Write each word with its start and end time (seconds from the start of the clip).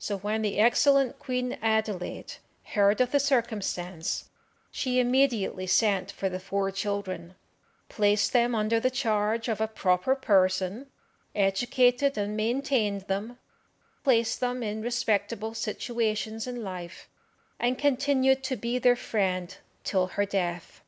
So 0.00 0.18
when 0.18 0.42
the 0.42 0.58
excellent 0.58 1.20
Queen 1.20 1.52
Adelaide 1.62 2.32
heard 2.72 3.00
of 3.00 3.12
the 3.12 3.20
circumstance, 3.20 4.30
she 4.72 4.98
immediately 4.98 5.64
sent 5.68 6.10
for 6.10 6.28
the 6.28 6.40
four 6.40 6.72
children, 6.72 7.36
placed 7.88 8.32
them 8.32 8.52
under 8.56 8.80
the 8.80 8.90
charge 8.90 9.46
of 9.46 9.60
a 9.60 9.68
proper 9.68 10.16
person, 10.16 10.88
educated 11.36 12.18
and 12.18 12.36
maintained 12.36 13.02
them, 13.02 13.38
placed 14.02 14.40
them 14.40 14.64
in 14.64 14.82
respectable 14.82 15.54
situations 15.54 16.48
in 16.48 16.64
life, 16.64 17.08
and 17.60 17.78
continued 17.78 18.42
to 18.42 18.56
be 18.56 18.76
their 18.80 18.96
friend 18.96 19.58
till 19.84 20.08
her 20.08 20.26
death. 20.26 20.80